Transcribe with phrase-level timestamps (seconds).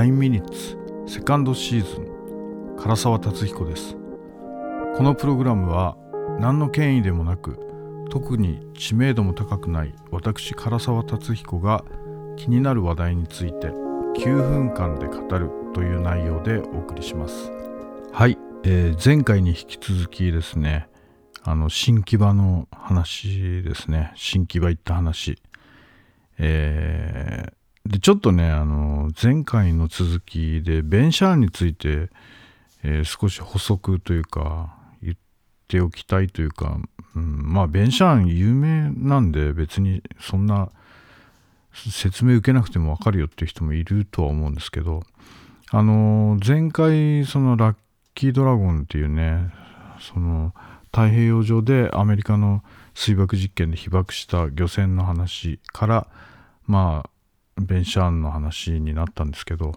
[0.00, 3.98] 9ミニッツセカンドシーズン唐沢達彦です。
[4.96, 5.98] このプログラムは
[6.38, 7.58] 何の権威でもなく
[8.08, 11.84] 特に知名度も高くない私唐沢達彦が
[12.38, 13.66] 気になる話題について
[14.16, 17.52] 9分間で語るという内容でお送りします。
[18.10, 20.88] はい、えー、前回に引き続きですね
[21.42, 24.12] あの新木場の話ですね。
[24.16, 25.36] 新木場行った話。
[26.38, 27.52] えー、
[27.86, 32.10] でちょっとねあの前回の続きでベンシャーンについて、
[32.82, 35.16] えー、少し補足というか言っ
[35.66, 36.78] ておきたいというか、
[37.16, 40.70] うん、まあベンシャーン有名なんで別にそんな
[41.72, 45.02] 説明受けなくても分かるよっていう人もいるとは思うんですけど
[45.70, 47.76] あの前回そのラッ
[48.14, 49.52] キードラゴンっていうね
[50.00, 50.52] その
[50.86, 52.62] 太平洋上でアメリカの
[52.94, 56.06] 水爆実験で被爆した漁船の話から
[56.66, 57.10] まあ
[57.60, 59.74] ベンシャーンの話になったんですけど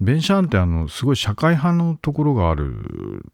[0.00, 3.24] ベンシャーンってあのすごい社会派のところがある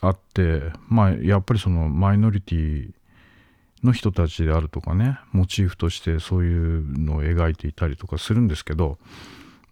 [0.00, 2.90] あってまあやっぱりそのマイノリティ
[3.82, 8.98] の人たちであるとかねモチーフとしてそういうのを描いていたりとかするんですけど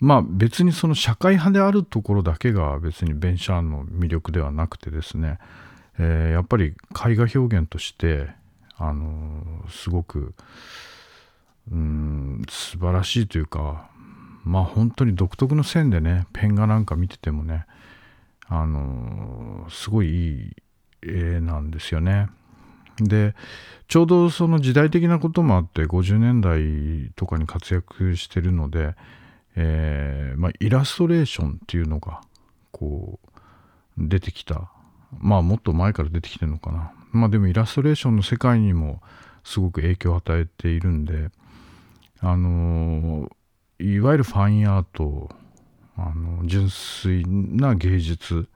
[0.01, 5.39] まあ別にその社会派であるところだけが別にベンシャーンの魅力ではなくてですね、
[5.99, 8.29] えー、やっぱり絵画表現として
[8.77, 10.35] あのー、すごく
[11.71, 13.89] うん素晴らしいというか
[14.45, 17.67] まあ本当に独特の線でねペン画なんか見ててもね
[18.49, 20.53] あのすごいいい
[21.03, 22.29] 絵なんですよね。
[23.01, 23.35] で
[23.87, 28.97] ちょうどその時代的なこともあって50年代とかに活躍してるので、
[29.55, 32.21] えーまあ、イラストレーションっていうのが
[32.73, 33.29] こう
[33.97, 34.71] 出てきた
[35.19, 39.01] まあもっと前から出てきてるのかなまあでもイラストレーションの世界にも
[39.45, 41.31] すごく影響を与えているんで
[42.21, 43.31] あの
[43.79, 45.31] いわゆるファインアート
[45.97, 48.49] あの純粋な芸術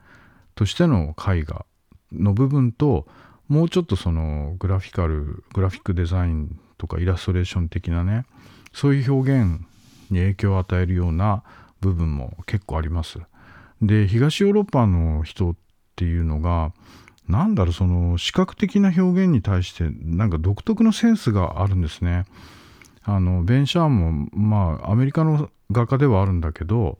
[0.54, 1.64] としての絵画
[2.12, 3.06] の部分と
[3.48, 8.24] もうちょっとそのグラフィカルグラフィックデザインとかイラストレーション的なね
[8.72, 9.60] そういう表現
[10.10, 11.42] に影響を与えるような
[11.80, 13.18] 部分も結構あります。
[13.80, 15.56] で東ヨーロッパの人っ
[15.96, 16.72] ていうのが
[17.28, 22.24] 何だろうその視覚的な表現に対してなんか独特のセンスがあるんですね。
[23.04, 26.98] あのベン・シャーンもまあアメリカの画家ではあるんだけど、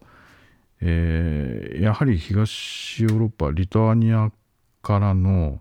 [0.81, 4.33] えー、やはり東ヨーロッパリトアニア
[4.83, 5.61] からの、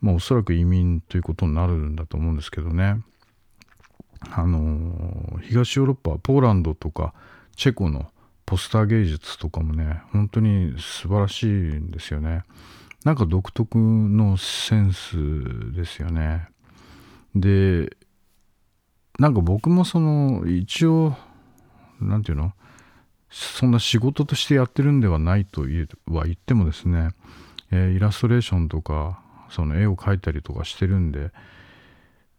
[0.00, 3.00] まあ、おそらく移民ということになるんだと思うんですけどね。
[4.30, 7.14] あの東ヨーロッパポーランドとか
[7.54, 8.10] チェコの
[8.44, 12.42] ポスター芸術とかもね本当に素晴らしいんですよね。
[13.04, 16.48] なんか独特のセンスですよね。
[17.36, 17.96] で
[19.18, 21.16] なんか僕もその一応
[22.00, 22.52] 何て言うの？
[23.30, 25.66] そんな仕事としてやってるんではないとは
[26.24, 27.10] 言ってもですね、
[27.70, 31.30] えー、イラストレーションとかその絵を描いたりとかしてるんで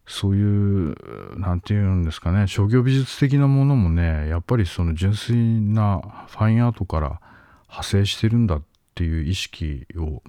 [0.06, 0.96] そういう
[1.40, 7.20] 何て言うんですかね商業美術的なものもねやっぱりその純粋なファインアートから
[7.68, 8.62] 派生してるんだっ
[8.96, 10.24] ていう意識を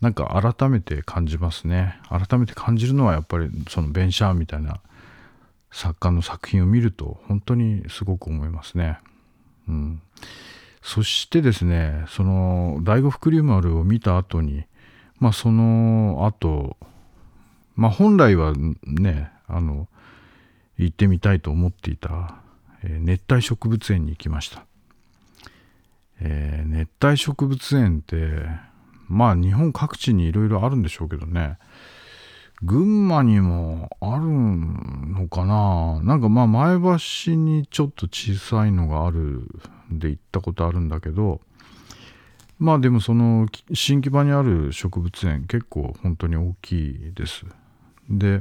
[0.00, 1.98] なんか改めて感じますね。
[2.08, 4.80] 改めて感じるのはやっぱりそのベンシャーみたいな
[5.74, 9.00] 作家の作品を見ると本当にすごく思いますね。
[9.68, 10.02] うん、
[10.82, 14.66] そしてですねその第五福竜丸を見た後に
[15.18, 16.76] まあその後
[17.74, 19.88] まあ本来はねあの
[20.78, 22.36] 行ってみたいと思っていた、
[22.84, 24.64] えー、熱帯植物園に行きました。
[26.20, 28.46] えー、熱帯植物園って
[29.08, 31.58] まあ日本各地にいろいろあるんでしょうけどね
[32.64, 36.00] 群馬にもあるのかな？
[36.02, 39.46] なんかまあ前橋にちょっと小さいのがある
[39.90, 41.42] で行ったことあるんだけど
[42.58, 47.44] まあでもその新木場にある植物園結構本当に大きいです。
[48.08, 48.40] で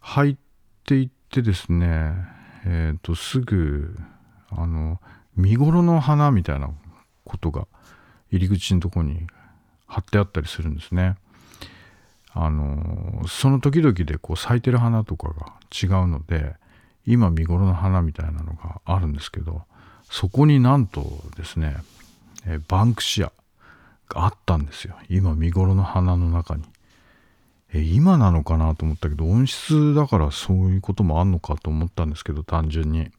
[0.00, 0.36] 入っ
[0.84, 2.14] ていってですね
[2.64, 3.96] えっ、ー、とすぐ
[4.50, 5.00] あの
[5.34, 6.70] 見頃の花みたいな
[7.24, 7.66] ことが
[8.30, 9.26] 入り口のとこに
[9.86, 11.16] 貼ってあったりするんですね。
[12.38, 16.54] あのその時々でこう咲いてる花とかが違うので
[17.06, 19.62] 今見頃の花みたいなのがあるんですけど
[20.10, 21.02] そこになんと
[21.36, 21.76] ですね
[22.46, 23.32] えバンクシア
[24.08, 24.96] があったんですよ。
[25.08, 26.62] 今見頃の花の中に。
[27.72, 33.10] え今なのかなと思ったけど温室だからそういうこともあんのかと思ったんですけど単純に、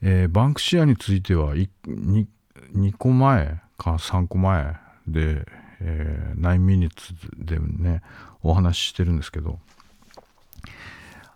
[0.00, 5.46] えー、バンクシアについては 2, 2個前か3個前で
[5.80, 8.02] えー、9ミニッツでね
[8.42, 9.58] お話ししてるんですけど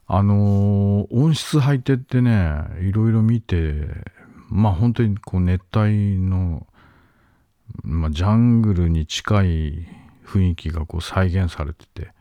[0.06, 3.88] あのー、音質履いてってねいろいろ見て
[4.48, 6.66] まあ本当にこう熱帯の、
[7.82, 9.88] まあ、ジャングルに近い
[10.26, 12.12] 雰囲気がこう再現されてて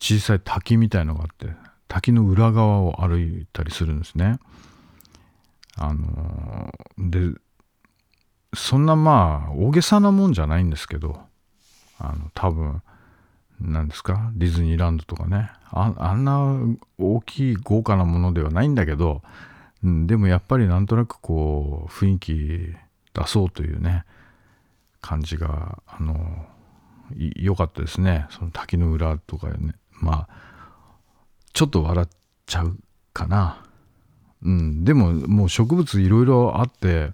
[0.00, 1.54] 小さい滝みたいのがあって
[1.88, 4.38] 滝の裏側を歩いたりするんですね。
[5.76, 7.38] あので
[8.54, 11.20] そんなまあ大げさなもんじゃないんですけど
[12.04, 12.82] あの多分
[13.60, 14.32] 何ですか？
[14.34, 15.50] ディズニーランドとかね。
[15.70, 16.58] あんな
[16.98, 19.22] 大きい豪華なものではないんだけど、
[19.84, 22.74] うん、でもやっぱりなんとなくこう雰囲気
[23.14, 24.04] 出そうというね
[25.00, 26.46] 感じがあの
[27.16, 28.26] 良かったですね。
[28.30, 29.74] その滝の裏とかね。
[29.92, 30.28] まあ
[31.52, 32.08] ちょっと笑っ
[32.46, 32.76] ちゃう
[33.12, 33.64] かな。
[34.42, 37.12] うんでももう植物いろいろあって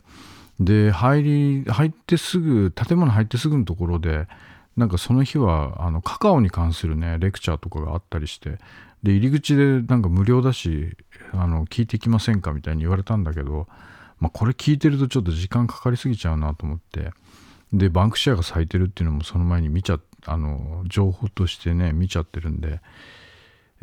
[0.59, 4.27] で入り入ってすぐ建物入ってすぐのところで
[4.79, 8.59] なんかその日はあのカカオに関するねレクチャーとかがあったりして
[9.03, 10.97] で入り口でなんか無料だし
[11.33, 13.67] あの聞いてきませんかみたいに言われたんだけど、
[14.21, 17.11] まあ、これ聞いてるとちょっと時間かかりすぎちゃうなと思って
[17.73, 22.81] でバンクシェアが咲いてるっていうのもその前に見ちゃあの情報としてね見ちゃってるんで、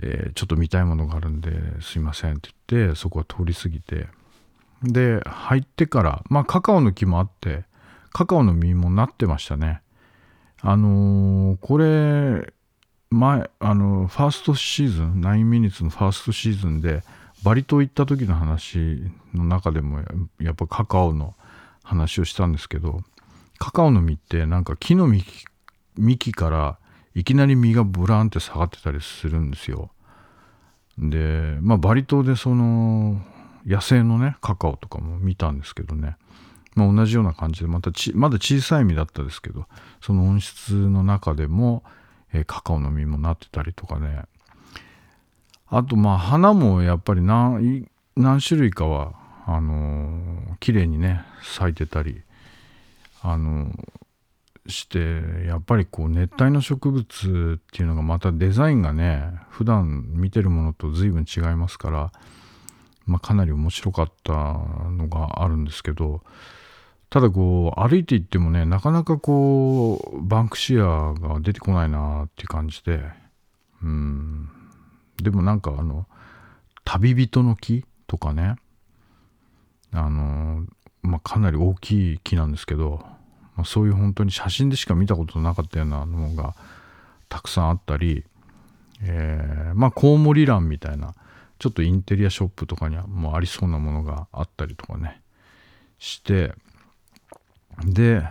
[0.01, 1.51] えー、ちょっと見たいものがあるんで
[1.81, 4.07] すいませんって言ってそこは通り過ぎて
[4.81, 7.65] で入ってからまあカカオの木もあって
[8.13, 9.81] カカオの実もなってましたね。
[10.67, 12.51] あのー、これ、
[13.11, 17.03] 前、あの、ファーストシーズン、9ミニッツのファーストシーズンで、
[17.43, 19.99] バリ島行った時の話の中でも、
[20.39, 21.35] やっぱカカオの
[21.83, 23.01] 話をしたんですけど、
[23.59, 25.45] カカオの実ってなんか木の幹
[25.97, 26.77] 幹から
[27.13, 29.91] いきなり実がブランって下がってたりするんですよ。
[30.97, 33.21] で、まあバリ島でその
[33.65, 36.17] 野生のね、カカオとかも見たんですけどね、
[36.75, 39.65] まあ、同じような感じでまたまだ小さい実だったですけど
[40.01, 41.83] その温室の中でも、
[42.33, 44.23] えー、カカオの実もなってたりとかね。
[45.67, 49.13] あとまあ花もやっぱり何何種類かは
[49.47, 52.21] あのー、綺麗にね咲いてたり
[53.21, 62.11] あのー、してやっぱりこう熱帯の植物っていうのがまたデザインがね普段見てるものと随分違いますから、
[63.05, 66.21] まあ、かなり面白かったのがあるんですけど
[67.15, 72.99] ただこう歩いていってもねなかなかこうバンクシアが出てこないなっていう感じで
[73.81, 74.49] うん。
[75.23, 76.07] でもなんかあの
[76.83, 78.57] 旅人の木とかね
[79.93, 80.65] あの
[81.03, 82.99] まあかなり大きい木なんですけど、
[83.55, 86.53] まあ、そういう本当に写真でしか見たことなかったようなのが
[87.29, 88.25] たくさんあったり、
[89.01, 91.15] えー、まあコウモリ欄みたいな
[91.59, 95.21] ちょっとインテリアショップとかにはもうありそうなものがあったりとかね
[95.97, 96.53] して
[97.83, 98.23] で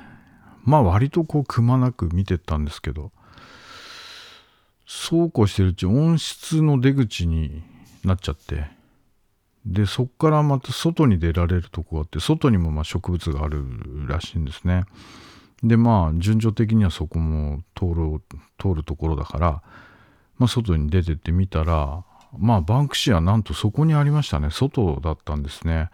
[0.65, 3.13] まあ割とこうくまなく見てったんですけど
[4.87, 7.63] そうこうしてるうち温室の出口に
[8.05, 8.67] なっちゃって
[9.67, 13.65] でそっからまた外に出られるとこがあって外にもま植物がある
[14.07, 14.85] らしいんですね。
[15.63, 18.21] でまあ順序的にはそこも通る
[18.59, 19.63] 通るところだから、
[20.37, 22.05] まあ、外に出てってみたら
[22.37, 24.51] まあバンクシアなんとそこにありましたね。
[24.51, 25.89] 外だったんですね。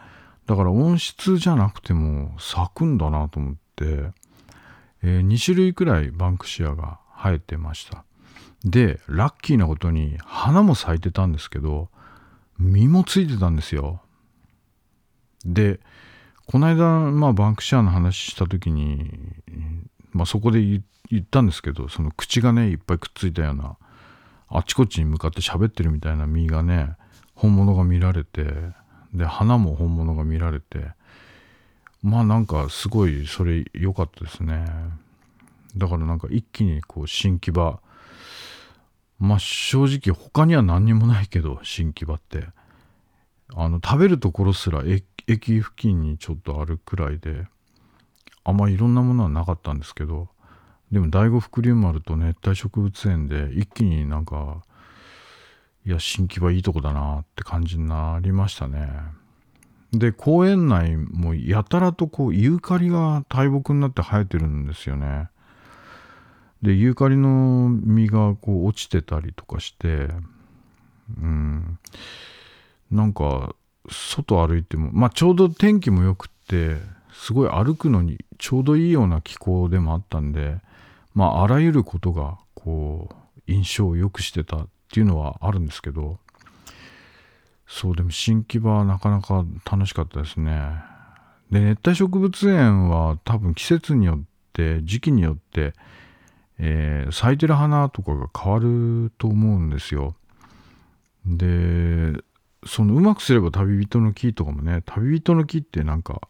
[0.50, 4.10] だから温室じゃなくても咲くんだなと思って、
[5.00, 8.04] えー、2種類くらいバンクシアが生えてました。
[8.64, 11.88] で、ラッキーなことに花も咲いてたんですけど、
[12.58, 14.02] 実もついてたんですよ。
[15.44, 15.78] で、
[16.46, 19.08] この間、まあ、バンクシアの話した時に、
[20.10, 20.82] まあ、そこで言
[21.16, 23.76] ったんですけど、その口がね、いっぱいくっついたような、
[24.48, 26.96] あちこちに向かって喋ってるみたいな実がね、
[27.36, 28.42] 本物が見られて、
[29.14, 30.92] で花も本物が見られて
[32.02, 34.64] まあなんかすごいそれ良かったですね。
[35.76, 37.80] だからなんか一気にこう新木場
[39.18, 42.48] まあ正直他には何にもないけど新木場って。
[43.54, 44.82] あの食べるところすら
[45.26, 47.46] 駅付近にちょっとあるくらいで
[48.44, 50.28] あんまいろんなものはなかったんですけど
[50.92, 54.62] でも第五福竜丸と熱帯植物園で一気になんか
[55.86, 58.88] いや、新木場いいとこだなって感じになりましたね。
[59.92, 65.28] で、公園内もやたらとこう、ユーカリが大木になって生えてるんですよね。
[66.62, 70.08] で、ユーカリの実がこう落ちてたりとかして、
[71.20, 71.78] うん、
[72.90, 73.54] なんか、
[73.88, 76.76] 外歩いても、まあちょうど天気も良くって、
[77.12, 80.58] すごい歩くのにちょうどいいような気候でもあったんで、
[81.14, 86.18] まああらゆることがこう、印象を良くしてたっていうのはあるんですけど
[87.68, 90.72] そうでも新木場はなかなか楽しかったですね。
[91.52, 95.72] で熱帯植物園は多分季節によって時期によって、
[96.58, 100.16] えー、咲いてる花とかが変わると思うんですよ。
[101.24, 102.12] で
[102.66, 106.20] そのうまくすれば旅人の木とかもね旅人の木ってなんか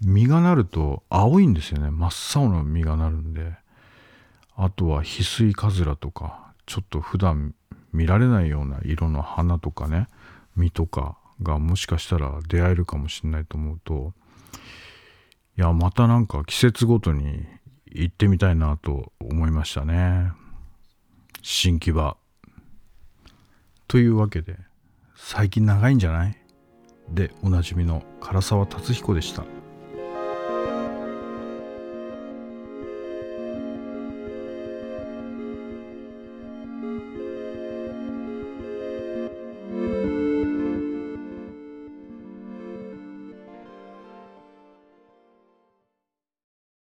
[0.00, 1.92] 実がなると青いんですよね。
[1.92, 2.10] 真っ
[2.44, 3.54] 青な実がなるんで。
[4.56, 7.54] あとは翡翠カズラとかちょっと普段
[7.92, 10.08] 見られないような色の花とかね
[10.56, 14.12] 実とかがもしかしたら出会えるかもしれないと思うと
[15.56, 17.44] いやまたなんか季節ごとに
[17.86, 20.32] 行ってみたいなと思いましたね。
[21.42, 22.16] 新木場。
[23.88, 24.56] というわけで
[25.16, 26.36] 最近長いんじゃない？
[27.10, 29.44] でおなじみの唐沢達彦でした。